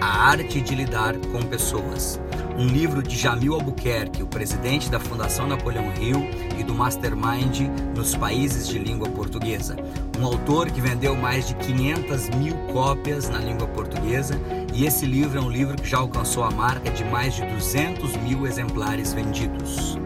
[0.00, 2.20] A Arte de Lidar com Pessoas.
[2.58, 6.28] Um livro de Jamil Albuquerque, o presidente da Fundação Napoleão Hill
[6.58, 9.76] e do Mastermind nos países de língua portuguesa.
[10.18, 14.38] Um autor que vendeu mais de 500 mil cópias na língua portuguesa
[14.72, 18.16] e esse livro é um livro que já alcançou a marca de mais de 200
[18.18, 19.98] mil exemplares vendidos.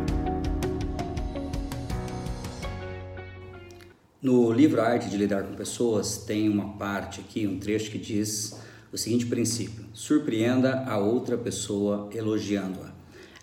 [4.20, 8.59] No livro Arte de Lidar com Pessoas, tem uma parte aqui, um trecho que diz
[8.92, 12.92] o seguinte princípio: surpreenda a outra pessoa elogiando-a.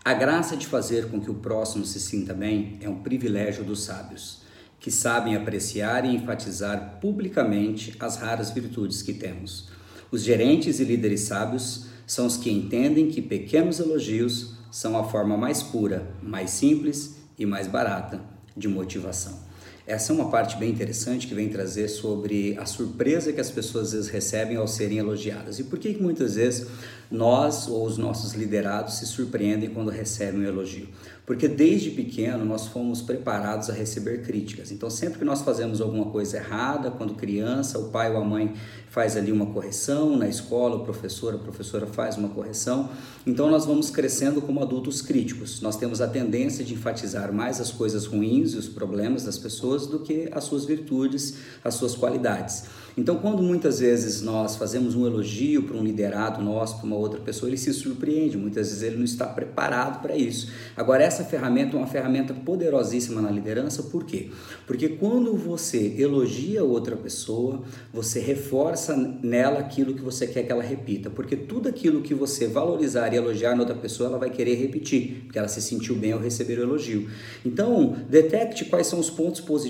[0.03, 3.84] A graça de fazer com que o próximo se sinta bem é um privilégio dos
[3.84, 4.41] sábios,
[4.80, 9.70] que sabem apreciar e enfatizar publicamente as raras virtudes que temos.
[10.12, 15.36] Os gerentes e líderes sábios são os que entendem que pequenos elogios são a forma
[15.36, 18.22] mais pura, mais simples e mais barata
[18.56, 19.39] de motivação.
[19.88, 23.88] Essa é uma parte bem interessante que vem trazer sobre a surpresa que as pessoas
[23.88, 25.59] às vezes recebem ao serem elogiadas.
[25.59, 26.67] E por que, que muitas vezes
[27.11, 30.88] nós ou os nossos liderados se surpreendem quando recebem um elogio?
[31.23, 34.72] Porque desde pequeno nós fomos preparados a receber críticas.
[34.72, 38.53] Então, sempre que nós fazemos alguma coisa errada, quando criança, o pai ou a mãe
[38.89, 42.91] faz ali uma correção, na escola o professor, a professora faz uma correção.
[43.25, 45.61] Então, nós vamos crescendo como adultos críticos.
[45.61, 49.75] Nós temos a tendência de enfatizar mais as coisas ruins e os problemas das pessoas
[49.86, 52.66] do que as suas virtudes, as suas qualidades.
[52.98, 57.20] Então, quando muitas vezes nós fazemos um elogio para um liderado nosso, para uma outra
[57.20, 60.50] pessoa, ele se surpreende, muitas vezes ele não está preparado para isso.
[60.78, 64.30] Agora, essa ferramenta é uma ferramenta poderosíssima na liderança, por quê?
[64.66, 70.64] Porque quando você elogia outra pessoa, você reforça nela aquilo que você quer que ela
[70.64, 74.56] repita, porque tudo aquilo que você valorizar e elogiar na outra pessoa, ela vai querer
[74.56, 77.09] repetir, porque ela se sentiu bem ao receber o elogio.
[77.46, 79.64] Então, detecte quais são os pontos positivos,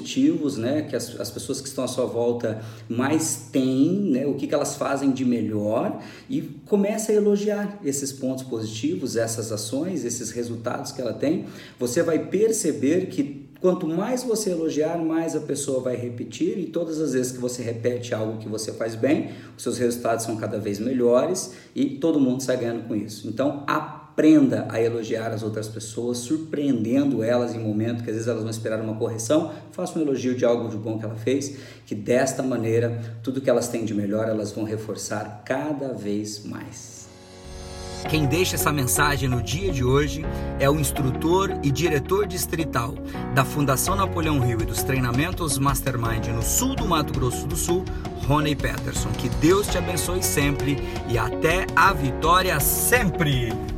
[0.57, 4.33] né, que as, as pessoas que estão à sua volta mais mais têm, né, o
[4.33, 10.03] que, que elas fazem de melhor e começa a elogiar esses pontos positivos, essas ações,
[10.03, 11.45] esses resultados que ela tem.
[11.80, 16.99] Você vai perceber que quanto mais você elogiar, mais a pessoa vai repetir e todas
[16.99, 20.59] as vezes que você repete algo que você faz bem, os seus resultados são cada
[20.59, 23.27] vez melhores e todo mundo sai ganhando com isso.
[23.27, 28.30] Então, a Aprenda a elogiar as outras pessoas, surpreendendo elas em momentos que às vezes
[28.30, 29.52] elas vão esperar uma correção.
[29.73, 33.49] Faça um elogio de algo de bom que ela fez, que desta maneira, tudo que
[33.49, 37.09] elas têm de melhor, elas vão reforçar cada vez mais.
[38.09, 40.23] Quem deixa essa mensagem no dia de hoje
[40.61, 42.95] é o instrutor e diretor distrital
[43.33, 47.83] da Fundação Napoleão Rio e dos treinamentos Mastermind no sul do Mato Grosso do Sul,
[48.26, 49.09] Rony Peterson.
[49.09, 50.77] Que Deus te abençoe sempre
[51.09, 53.74] e até a vitória sempre!